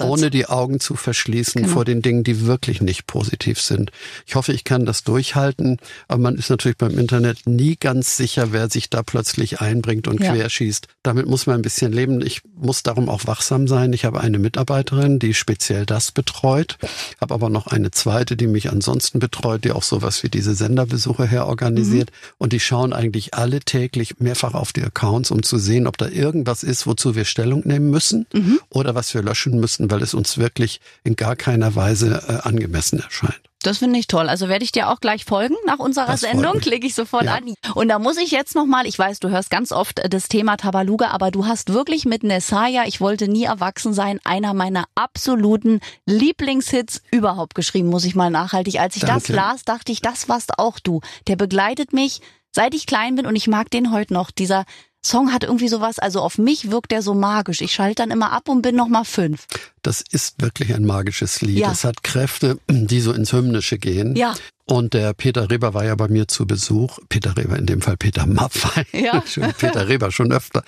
[0.00, 1.74] ohne die Augen zu verschließen genau.
[1.74, 3.90] vor den Dingen, die wirklich nicht positiv sind.
[4.26, 5.78] Ich hoffe, ich kann das durchhalten,
[6.08, 10.20] aber man ist natürlich beim Internet nie ganz sicher, wer sich da plötzlich einbringt und
[10.20, 10.32] ja.
[10.32, 10.86] querschießt.
[11.02, 12.20] Damit muss man ein bisschen leben.
[12.20, 13.92] Ich muss darum auch wachsam sein.
[13.92, 16.78] Ich habe eine Mitarbeiterin, die speziell das betreut,
[17.20, 21.26] habe aber noch eine zweite, die mich ansonsten betreut, die auch sowas wie diese Senderbesuche
[21.26, 22.10] her organisiert.
[22.10, 22.34] Mhm.
[22.38, 26.08] Und die schauen eigentlich alle täglich mehrfach auf die Accounts, um zu sehen, ob da
[26.08, 28.60] irgendwas ist, wozu wir Stellung nehmen müssen mhm.
[28.68, 33.00] oder was wir löschen müssen, weil es uns wirklich in gar keiner Weise äh, angemessen
[33.00, 33.40] erscheint.
[33.62, 34.28] Das finde ich toll.
[34.28, 37.34] Also werde ich dir auch gleich folgen nach unserer das Sendung, klicke ich sofort ja.
[37.34, 37.54] an.
[37.74, 41.08] Und da muss ich jetzt nochmal, ich weiß, du hörst ganz oft das Thema Tabaluga,
[41.08, 47.02] aber du hast wirklich mit Nessaya, ich wollte nie erwachsen sein, einer meiner absoluten Lieblingshits
[47.10, 48.80] überhaupt geschrieben, muss ich mal nachhaltig.
[48.80, 49.26] Als ich Danke.
[49.26, 51.00] das las, dachte ich, das warst auch du.
[51.28, 54.30] Der begleitet mich, seit ich klein bin und ich mag den heute noch.
[54.30, 54.64] Dieser
[55.02, 57.62] Song hat irgendwie sowas, also auf mich wirkt der so magisch.
[57.62, 59.46] Ich schalte dann immer ab und bin nochmal fünf.
[59.82, 61.58] Das ist wirklich ein magisches Lied.
[61.58, 61.72] Ja.
[61.72, 64.14] Es hat Kräfte, die so ins Hymnische gehen.
[64.14, 64.34] Ja.
[64.66, 66.98] Und der Peter Reber war ja bei mir zu Besuch.
[67.08, 68.86] Peter Reber, in dem Fall Peter Maffei.
[68.92, 69.22] Ja.
[69.58, 70.62] Peter Reber schon öfter.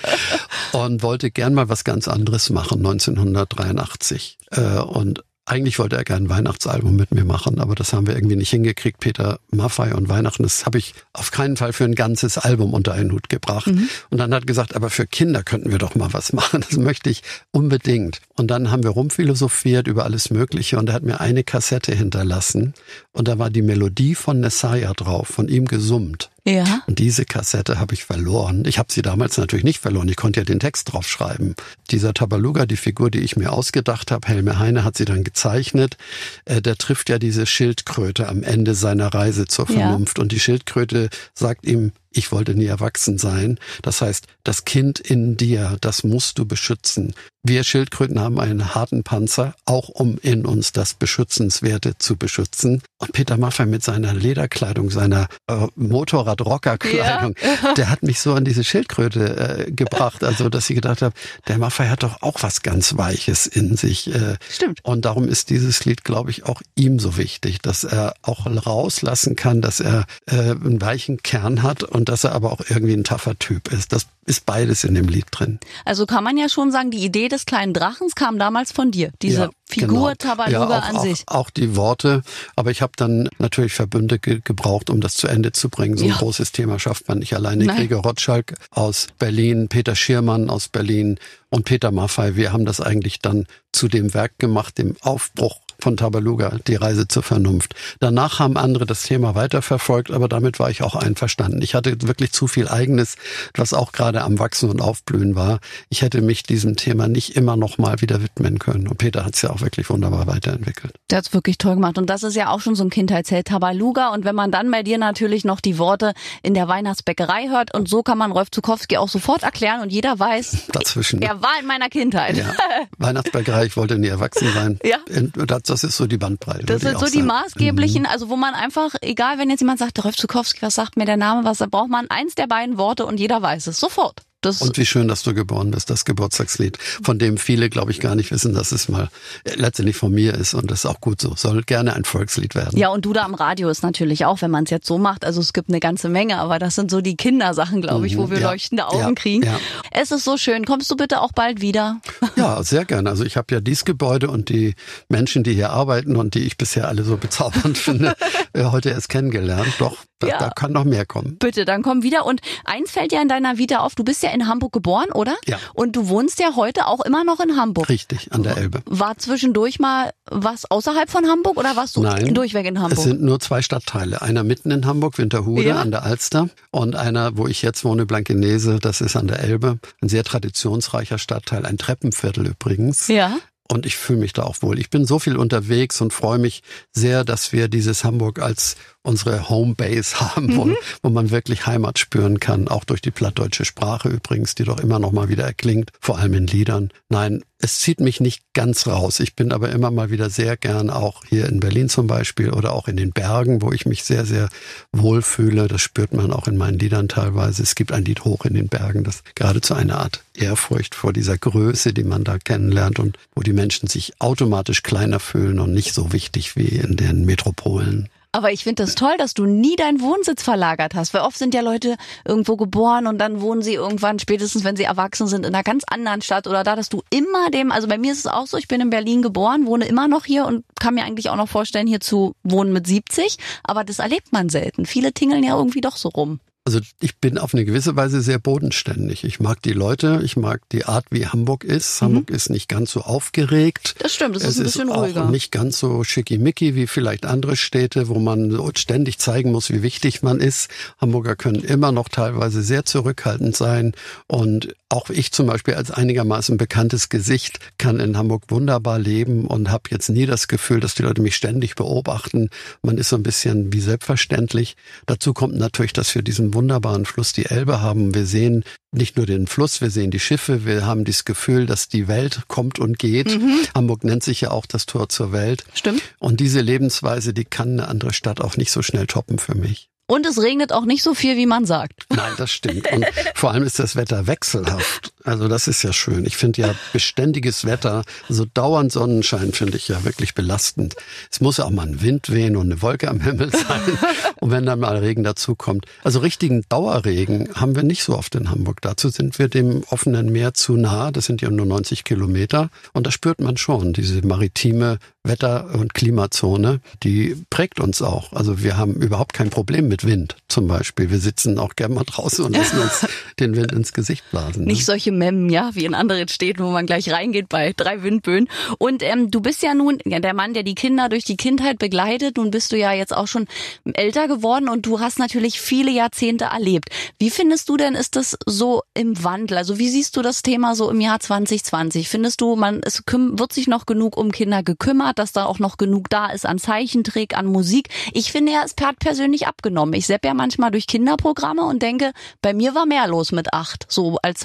[0.73, 4.39] Und wollte gern mal was ganz anderes machen, 1983.
[4.51, 8.15] Äh, und eigentlich wollte er gerne ein Weihnachtsalbum mit mir machen, aber das haben wir
[8.15, 9.01] irgendwie nicht hingekriegt.
[9.01, 12.93] Peter Maffei und Weihnachten, das habe ich auf keinen Fall für ein ganzes Album unter
[12.93, 13.67] einen Hut gebracht.
[13.67, 13.89] Mhm.
[14.11, 16.65] Und dann hat er gesagt, aber für Kinder könnten wir doch mal was machen.
[16.69, 18.21] Das möchte ich unbedingt.
[18.37, 22.75] Und dann haben wir rumphilosophiert über alles Mögliche und er hat mir eine Kassette hinterlassen
[23.13, 26.31] und da war die Melodie von Nessaya drauf, von ihm gesummt.
[26.45, 26.83] Ja.
[26.89, 28.65] Und diese Kassette habe ich verloren.
[28.67, 30.09] Ich habe sie damals natürlich nicht verloren.
[30.09, 31.55] Ich konnte ja den Text draufschreiben.
[31.91, 35.97] Dieser Tabaluga, die Figur, die ich mir ausgedacht habe, Helme Heine hat sie dann gezeichnet.
[36.45, 40.19] Äh, der trifft ja diese Schildkröte am Ende seiner Reise zur Vernunft.
[40.19, 40.23] Ja.
[40.23, 43.59] Und die Schildkröte sagt ihm, ich wollte nie erwachsen sein.
[43.83, 47.15] Das heißt, das Kind in dir, das musst du beschützen.
[47.45, 52.83] Wir Schildkröten haben einen harten Panzer, auch um in uns das Beschützenswerte zu beschützen.
[52.99, 57.75] Und Peter Maffay mit seiner Lederkleidung, seiner äh, Motorrad-Rocker-Kleidung, ja.
[57.77, 60.23] der hat mich so an diese Schildkröte äh, gebracht.
[60.23, 61.15] Also, dass ich gedacht habe,
[61.49, 64.15] der Maffay hat doch auch was ganz Weiches in sich.
[64.15, 64.79] Äh, Stimmt.
[64.85, 69.35] Und darum ist dieses Lied, glaube ich, auch ihm so wichtig, dass er auch rauslassen
[69.35, 73.05] kann, dass er äh, einen weichen Kern hat und dass er aber auch irgendwie ein
[73.05, 73.93] taffer Typ ist.
[73.93, 75.59] Das ist beides in dem Lied drin.
[75.85, 79.11] Also kann man ja schon sagen, die Idee des kleinen Drachens kam damals von dir.
[79.21, 80.15] Diese ja, Figur genau.
[80.15, 81.25] Tabaluga ja, an auch, sich.
[81.27, 82.23] Auch die Worte.
[82.55, 85.97] Aber ich habe dann natürlich Verbünde ge gebraucht, um das zu Ende zu bringen.
[85.97, 86.17] So ein ja.
[86.17, 87.65] großes Thema schafft man nicht alleine.
[87.65, 87.77] Nein.
[87.77, 91.19] Gregor Rotschalk aus Berlin, Peter Schirmann aus Berlin
[91.51, 92.37] und Peter Maffei.
[92.37, 97.09] Wir haben das eigentlich dann zu dem Werk gemacht, dem Aufbruch von Tabaluga, die Reise
[97.09, 97.75] zur Vernunft.
[98.01, 101.61] Danach haben andere das Thema weiterverfolgt, aber damit war ich auch einverstanden.
[101.61, 103.17] Ich hatte wirklich zu viel eigenes,
[103.55, 105.59] was auch gerade am Wachsen und Aufblühen war.
[105.91, 108.89] Ich hätte mich diesem Thema nicht immer noch mal wieder widmen können.
[108.89, 110.95] Und Peter hat es ja auch wirklich wunderbar weiterentwickelt.
[111.11, 111.99] Der hat es wirklich toll gemacht.
[111.99, 114.09] Und das ist ja auch schon so ein Kindheitsheld Tabaluga.
[114.09, 117.89] Und wenn man dann bei dir natürlich noch die Worte in der Weihnachtsbäckerei hört, und
[117.89, 121.21] so kann man Rolf Zukowski auch sofort erklären und jeder weiß, Dazwischen.
[121.23, 122.37] er war in meiner Kindheit.
[122.37, 122.55] Ja.
[122.99, 124.79] Weihnachtsbäckerei, ich wollte nie erwachsen sein.
[124.93, 124.99] Ja.
[125.47, 126.67] Das das ist so die Bandbreite.
[126.67, 128.09] Das sind so die maßgeblichen, mhm.
[128.09, 131.17] also wo man einfach, egal wenn jetzt jemand sagt, Rolf Zukowski, was sagt mir der
[131.17, 134.21] Name, was, da braucht man eins der beiden Worte und jeder weiß es sofort.
[134.43, 138.01] Das und wie schön, dass du geboren bist, das Geburtstagslied, von dem viele, glaube ich,
[138.01, 139.09] gar nicht wissen, dass es mal
[139.55, 141.35] letztendlich von mir ist und das ist auch gut so.
[141.37, 142.77] Soll gerne ein Volkslied werden.
[142.79, 145.25] Ja, und du da am Radio ist natürlich auch, wenn man es jetzt so macht.
[145.25, 148.19] Also es gibt eine ganze Menge, aber das sind so die Kindersachen, glaube ich, mhm,
[148.19, 149.45] wo wir ja, leuchtende Augen ja, kriegen.
[149.45, 149.61] Ja.
[149.93, 150.65] Es ist so schön.
[150.65, 152.01] Kommst du bitte auch bald wieder?
[152.35, 153.11] Ja, sehr gerne.
[153.11, 154.75] Also ich habe ja dieses Gebäude und die
[155.09, 158.17] Menschen, die hier arbeiten und die ich bisher alle so bezaubernd finde,
[158.55, 159.69] äh, heute erst kennengelernt.
[159.79, 160.39] Doch, ja.
[160.39, 161.37] da kann noch mehr kommen.
[161.39, 162.25] Bitte, dann komm wieder.
[162.27, 165.37] Und eins fällt ja in deiner Vita auf, du bist ja in Hamburg geboren, oder?
[165.47, 165.59] Ja.
[165.75, 167.89] Und du wohnst ja heute auch immer noch in Hamburg.
[167.89, 168.83] Richtig, an der Elbe.
[168.87, 172.99] War zwischendurch mal was außerhalb von Hamburg oder warst du Nein, durchweg in Hamburg?
[172.99, 174.23] Es sind nur zwei Stadtteile.
[174.23, 175.81] Einer mitten in Hamburg, Winterhude ja.
[175.81, 179.79] an der Alster und einer, wo ich jetzt wohne, Blankenese, das ist an der Elbe.
[180.01, 183.09] Ein sehr traditionsreicher Stadtteil, ein Treppenviertel übrigens.
[183.09, 183.37] Ja
[183.73, 184.79] und ich fühle mich da auch wohl.
[184.79, 189.49] Ich bin so viel unterwegs und freue mich sehr, dass wir dieses Hamburg als unsere
[189.49, 190.77] Homebase haben, wo, mhm.
[191.03, 194.99] wo man wirklich Heimat spüren kann, auch durch die plattdeutsche Sprache übrigens, die doch immer
[194.99, 196.91] noch mal wieder erklingt, vor allem in Liedern.
[197.09, 199.21] Nein, es zieht mich nicht ganz raus.
[199.21, 202.73] Ich bin aber immer mal wieder sehr gern auch hier in Berlin zum Beispiel oder
[202.73, 204.49] auch in den Bergen, wo ich mich sehr, sehr
[204.93, 205.69] wohlfühle.
[205.69, 207.63] Das spürt man auch in meinen Liedern teilweise.
[207.63, 211.39] Es gibt ein Lied hoch in den Bergen, das geradezu eine Art Ehrfurcht vor dieser
[211.39, 215.95] Größe, die man da kennenlernt und wo die Menschen sich automatisch kleiner fühlen und nicht
[215.95, 218.09] so wichtig wie in den Metropolen.
[218.35, 221.13] Aber ich finde das toll, dass du nie deinen Wohnsitz verlagert hast.
[221.13, 224.85] Weil oft sind ja Leute irgendwo geboren und dann wohnen sie irgendwann, spätestens wenn sie
[224.85, 227.99] erwachsen sind, in einer ganz anderen Stadt oder da, dass du immer dem, also bei
[227.99, 230.65] mir ist es auch so, ich bin in Berlin geboren, wohne immer noch hier und
[230.81, 233.37] kann mir eigentlich auch noch vorstellen, hier zu wohnen mit 70.
[233.65, 234.87] Aber das erlebt man selten.
[234.87, 236.41] Viele tingeln ja irgendwie doch so rum.
[236.65, 239.25] Also ich bin auf eine gewisse Weise sehr bodenständig.
[239.25, 242.01] Ich mag die Leute, ich mag die Art, wie Hamburg ist.
[242.01, 242.07] Mhm.
[242.07, 243.97] Hamburg ist nicht ganz so aufgeregt.
[243.99, 245.25] Das stimmt, es ist ein bisschen ist ruhiger.
[245.25, 249.83] Auch nicht ganz so schickimicki wie vielleicht andere Städte, wo man ständig zeigen muss, wie
[249.83, 250.71] wichtig man ist.
[250.99, 253.93] Hamburger können immer noch teilweise sehr zurückhaltend sein.
[254.29, 259.71] Und auch ich zum Beispiel als einigermaßen bekanntes Gesicht kann in Hamburg wunderbar leben und
[259.71, 262.51] habe jetzt nie das Gefühl, dass die Leute mich ständig beobachten.
[262.83, 264.77] Man ist so ein bisschen wie selbstverständlich.
[265.07, 268.15] Dazu kommt natürlich, dass wir diesen wunderbaren Fluss die Elbe haben.
[268.15, 271.89] Wir sehen nicht nur den Fluss, wir sehen die Schiffe, wir haben dieses Gefühl, dass
[271.89, 273.41] die Welt kommt und geht.
[273.41, 273.61] Mhm.
[273.75, 275.65] Hamburg nennt sich ja auch das Tor zur Welt.
[275.73, 276.03] Stimmt.
[276.19, 279.89] Und diese Lebensweise, die kann eine andere Stadt auch nicht so schnell toppen für mich.
[280.13, 282.05] Und es regnet auch nicht so viel, wie man sagt.
[282.11, 282.87] Nein, das stimmt.
[282.93, 285.12] Und vor allem ist das Wetter wechselhaft.
[285.25, 286.25] Also das ist ja schön.
[286.27, 290.97] Ich finde ja beständiges Wetter, so dauernd Sonnenschein finde ich ja wirklich belastend.
[291.31, 293.99] Es muss ja auch mal ein Wind wehen und eine Wolke am Himmel sein.
[294.41, 295.87] und wenn dann mal Regen dazukommt.
[296.03, 298.81] Also richtigen Dauerregen haben wir nicht so oft in Hamburg.
[298.81, 301.11] Dazu sind wir dem offenen Meer zu nah.
[301.11, 302.71] Das sind ja nur 90 Kilometer.
[302.93, 308.33] Und da spürt man schon diese maritime Wetter- und Klimazone, die prägt uns auch.
[308.33, 311.11] Also wir haben überhaupt kein Problem mit Wind zum Beispiel.
[311.11, 313.07] Wir sitzen auch gerne mal draußen und lassen uns
[313.39, 314.65] den Wind ins Gesicht blasen.
[314.65, 314.73] Ne?
[314.73, 318.49] Nicht solche Memmen, ja, wie in anderen Städten, wo man gleich reingeht bei drei Windböen.
[318.79, 321.79] Und ähm, du bist ja nun ja, der Mann, der die Kinder durch die Kindheit
[321.79, 322.37] begleitet.
[322.37, 323.47] Nun bist du ja jetzt auch schon
[323.95, 326.91] älter geworden und du hast natürlich viele Jahrzehnte erlebt.
[327.19, 329.59] Wie findest du denn, ist das so im Wandel?
[329.59, 332.09] Also wie siehst du das Thema so im Jahr 2020?
[332.09, 335.13] Findest du, man es wird sich noch genug um Kinder gekümmert?
[335.23, 337.89] dass da auch noch genug da ist an Zeichentrick, an Musik.
[338.13, 339.95] Ich finde ja, es hat persönlich abgenommen.
[339.95, 343.87] Ich sepp ja manchmal durch Kinderprogramme und denke, bei mir war mehr los mit acht,
[343.89, 344.41] so als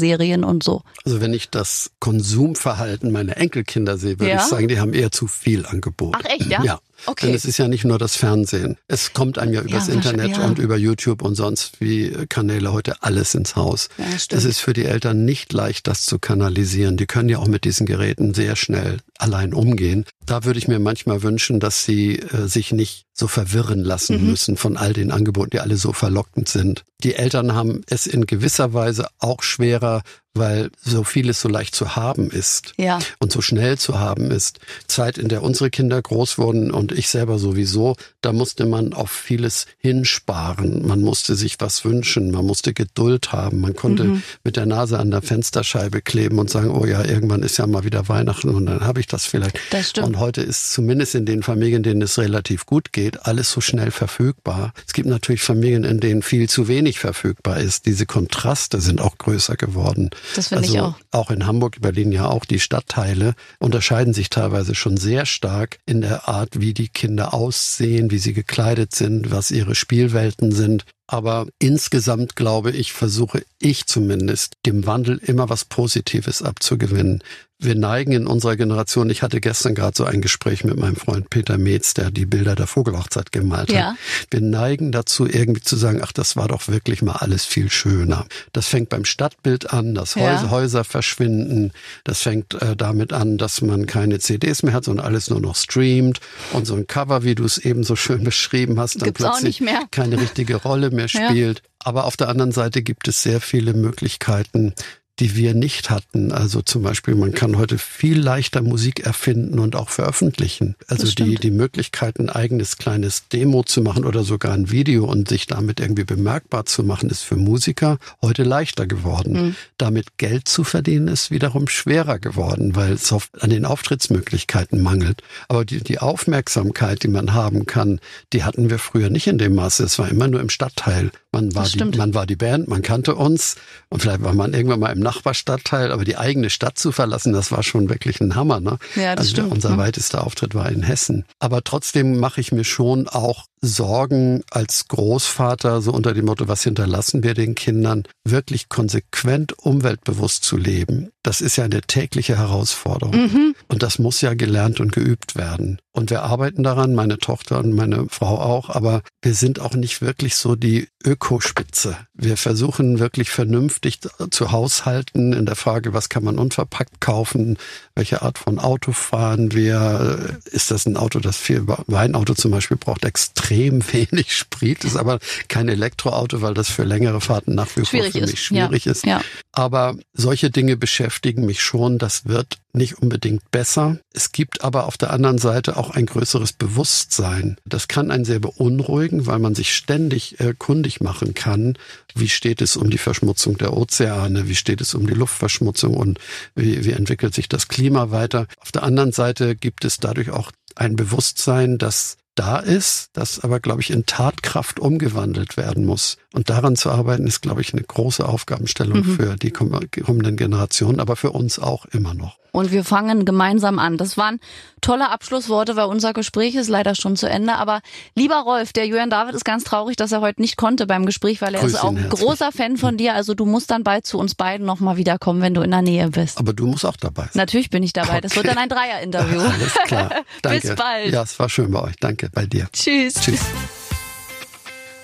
[0.00, 0.82] Zeichentrickserien und so.
[1.04, 4.36] Also wenn ich das Konsumverhalten meiner Enkelkinder sehe, würde ja?
[4.36, 6.16] ich sagen, die haben eher zu viel Angebot.
[6.18, 6.62] Ach echt, ja?
[6.62, 6.80] Ja.
[7.06, 7.26] Okay.
[7.26, 8.76] Denn es ist ja nicht nur das Fernsehen.
[8.86, 10.44] Es kommt einem ja übers ja, Internet ja.
[10.44, 13.88] und über YouTube und sonst wie Kanäle heute alles ins Haus.
[13.96, 16.98] Ja, es ist für die Eltern nicht leicht, das zu kanalisieren.
[16.98, 20.04] Die können ja auch mit diesen Geräten sehr schnell allein umgehen.
[20.26, 24.30] Da würde ich mir manchmal wünschen, dass sie äh, sich nicht so verwirren lassen mhm.
[24.30, 26.84] müssen von all den Angeboten, die alle so verlockend sind.
[27.04, 30.02] Die Eltern haben es in gewisser Weise auch schwerer,
[30.34, 33.00] weil so vieles so leicht zu haben ist ja.
[33.18, 34.60] und so schnell zu haben ist.
[34.86, 39.10] Zeit, in der unsere Kinder groß wurden und ich selber sowieso, da musste man auf
[39.10, 40.86] vieles hinsparen.
[40.86, 44.22] Man musste sich was wünschen, man musste Geduld haben, man konnte mhm.
[44.44, 47.82] mit der Nase an der Fensterscheibe kleben und sagen, oh ja, irgendwann ist ja mal
[47.82, 49.58] wieder Weihnachten und dann habe ich das vielleicht.
[49.70, 50.06] Das stimmt.
[50.06, 53.90] Und heute ist zumindest in den Familien, denen es relativ gut geht, alles so schnell
[53.90, 54.72] verfügbar.
[54.86, 57.86] Es gibt natürlich Familien, in denen viel zu wenig verfügbar ist.
[57.86, 60.10] Diese Kontraste sind auch größer geworden.
[60.34, 60.94] Das finde also ich auch.
[61.10, 66.00] Auch in Hamburg, Berlin ja auch, die Stadtteile unterscheiden sich teilweise schon sehr stark in
[66.00, 70.84] der Art, wie die Kinder aussehen, wie sie gekleidet sind, was ihre Spielwelten sind.
[71.06, 77.22] Aber insgesamt glaube ich, versuche ich zumindest, dem Wandel immer was Positives abzugewinnen
[77.60, 81.30] wir neigen in unserer Generation, ich hatte gestern gerade so ein Gespräch mit meinem Freund
[81.30, 83.92] Peter Metz, der die Bilder der Vogelhochzeit gemalt ja.
[83.92, 83.96] hat.
[84.30, 88.26] Wir neigen dazu, irgendwie zu sagen, ach, das war doch wirklich mal alles viel schöner.
[88.52, 90.50] Das fängt beim Stadtbild an, dass ja.
[90.50, 91.72] Häuser verschwinden.
[92.04, 95.56] Das fängt äh, damit an, dass man keine CDs mehr hat, sondern alles nur noch
[95.56, 96.20] streamt.
[96.52, 99.62] Und so ein Cover, wie du es eben so schön beschrieben hast, dann Gibt's plötzlich
[99.90, 101.58] keine richtige Rolle mehr spielt.
[101.58, 101.64] Ja.
[101.82, 104.74] Aber auf der anderen Seite gibt es sehr viele Möglichkeiten,
[105.18, 106.32] die wir nicht hatten.
[106.32, 110.76] Also zum Beispiel, man kann heute viel leichter Musik erfinden und auch veröffentlichen.
[110.86, 115.28] Also die, die Möglichkeit, ein eigenes kleines Demo zu machen oder sogar ein Video und
[115.28, 119.32] sich damit irgendwie bemerkbar zu machen, ist für Musiker heute leichter geworden.
[119.32, 119.56] Mhm.
[119.76, 125.22] Damit Geld zu verdienen, ist wiederum schwerer geworden, weil es an den Auftrittsmöglichkeiten mangelt.
[125.48, 128.00] Aber die, die Aufmerksamkeit, die man haben kann,
[128.32, 129.84] die hatten wir früher nicht in dem Maße.
[129.84, 131.10] Es war immer nur im Stadtteil.
[131.32, 133.56] Man war, die, man war die Band, man kannte uns
[133.88, 137.52] und vielleicht war man irgendwann mal im Nachbarstadtteil, aber die eigene Stadt zu verlassen, das
[137.52, 138.60] war schon wirklich ein Hammer.
[138.60, 138.78] Ne?
[138.96, 139.52] Ja, das also stimmt.
[139.52, 139.78] Unser ne?
[139.78, 141.24] weitester Auftritt war in Hessen.
[141.38, 146.62] Aber trotzdem mache ich mir schon auch Sorgen als Großvater, so unter dem Motto, was
[146.62, 151.10] hinterlassen wir den Kindern, wirklich konsequent umweltbewusst zu leben.
[151.22, 153.14] Das ist ja eine tägliche Herausforderung.
[153.14, 153.54] Mhm.
[153.68, 155.78] Und das muss ja gelernt und geübt werden.
[155.92, 160.00] Und wir arbeiten daran, meine Tochter und meine Frau auch, aber wir sind auch nicht
[160.00, 161.96] wirklich so die Ökospitze.
[162.14, 167.58] Wir versuchen wirklich vernünftig zu haushalten in der Frage, was kann man unverpackt kaufen,
[168.00, 172.78] welche Art von Auto fahren wir, ist das ein Auto, das viel, Weinauto zum Beispiel
[172.78, 177.84] braucht extrem wenig Sprit, ist aber kein Elektroauto, weil das für längere Fahrten nach wie
[177.84, 178.92] vor für mich schwierig ja.
[178.92, 179.04] ist.
[179.04, 179.20] Ja.
[179.52, 183.98] Aber solche Dinge beschäftigen mich schon, das wird nicht unbedingt besser.
[184.12, 187.56] Es gibt aber auf der anderen Seite auch ein größeres Bewusstsein.
[187.64, 191.76] Das kann einen sehr beunruhigen, weil man sich ständig äh, kundig machen kann.
[192.14, 194.48] Wie steht es um die Verschmutzung der Ozeane?
[194.48, 195.94] Wie steht es um die Luftverschmutzung?
[195.94, 196.18] Und
[196.54, 198.46] wie, wie entwickelt sich das Klima weiter?
[198.60, 203.60] Auf der anderen Seite gibt es dadurch auch ein Bewusstsein, dass da ist, das aber,
[203.60, 206.16] glaube ich, in Tatkraft umgewandelt werden muss.
[206.32, 209.16] Und daran zu arbeiten, ist, glaube ich, eine große Aufgabenstellung mhm.
[209.16, 212.40] für die kommenden Generationen, aber für uns auch immer noch.
[212.52, 213.96] Und wir fangen gemeinsam an.
[213.96, 214.40] Das waren
[214.80, 217.54] tolle Abschlussworte, weil unser Gespräch ist leider schon zu Ende.
[217.54, 217.80] Aber
[218.16, 221.40] lieber Rolf, der Julian David ist ganz traurig, dass er heute nicht konnte beim Gespräch,
[221.40, 222.20] weil er Grüß ist auch herzlich.
[222.20, 223.14] großer Fan von dir.
[223.14, 226.08] Also du musst dann bald zu uns beiden nochmal wiederkommen, wenn du in der Nähe
[226.08, 226.38] bist.
[226.38, 227.32] Aber du musst auch dabei sein.
[227.34, 228.14] Natürlich bin ich dabei.
[228.14, 228.20] Okay.
[228.22, 229.40] Das wird dann ein Dreier-Interview.
[229.40, 230.10] Alles klar.
[230.42, 230.60] Danke.
[230.60, 231.12] Bis bald.
[231.12, 231.96] Ja, es war schön bei euch.
[232.00, 232.29] Danke.
[232.32, 232.68] Bei dir.
[232.72, 233.14] Tschüss.
[233.14, 233.40] Tschüss.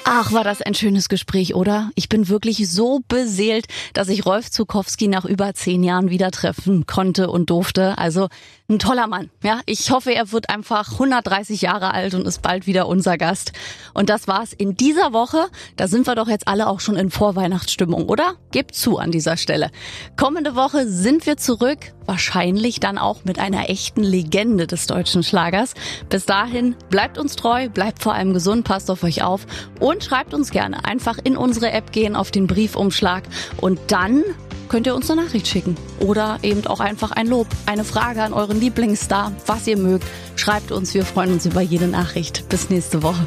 [0.09, 1.91] Ach, war das ein schönes Gespräch, oder?
[1.97, 6.87] Ich bin wirklich so beseelt, dass ich Rolf Zukowski nach über zehn Jahren wieder treffen
[6.87, 7.99] konnte und durfte.
[7.99, 8.29] Also
[8.69, 9.31] ein toller Mann.
[9.43, 13.53] Ja, ich hoffe, er wird einfach 130 Jahre alt und ist bald wieder unser Gast.
[13.95, 15.47] Und das war's in dieser Woche.
[15.75, 18.35] Da sind wir doch jetzt alle auch schon in Vorweihnachtsstimmung, oder?
[18.53, 19.73] Gebt zu an dieser Stelle.
[20.17, 21.79] Kommende Woche sind wir zurück.
[22.07, 25.75] Wahrscheinlich dann auch mit einer echten Legende des deutschen Schlagers.
[26.09, 29.47] Bis dahin bleibt uns treu, bleibt vor allem gesund, passt auf euch auf
[29.81, 30.85] und und schreibt uns gerne.
[30.85, 33.23] Einfach in unsere App gehen, auf den Briefumschlag
[33.63, 34.23] und dann
[34.69, 35.75] könnt ihr uns eine Nachricht schicken.
[36.01, 40.05] Oder eben auch einfach ein Lob, eine Frage an euren Lieblingsstar, was ihr mögt.
[40.35, 42.47] Schreibt uns, wir freuen uns über jede Nachricht.
[42.51, 43.27] Bis nächste Woche.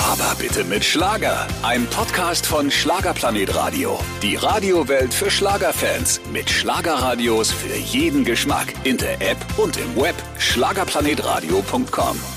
[0.00, 1.46] Aber bitte mit Schlager.
[1.62, 4.00] Ein Podcast von Schlagerplanet Radio.
[4.20, 6.20] Die Radiowelt für Schlagerfans.
[6.32, 8.74] Mit Schlagerradios für jeden Geschmack.
[8.82, 10.16] In der App und im Web.
[10.38, 12.33] Schlagerplanetradio.com.